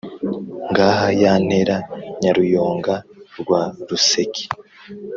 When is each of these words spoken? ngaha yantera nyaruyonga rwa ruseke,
ngaha 0.71 1.07
yantera 1.21 1.75
nyaruyonga 2.21 2.95
rwa 3.39 3.61
ruseke, 3.87 4.43